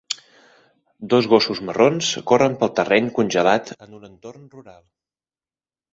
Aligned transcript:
Dos 1.13 1.27
gossos 1.33 1.61
marrons 1.67 2.09
corren 2.31 2.57
pel 2.63 2.73
terreny 2.79 3.11
congelat 3.19 3.73
en 3.87 3.97
un 3.99 4.09
entorn 4.11 4.49
rural. 4.57 4.85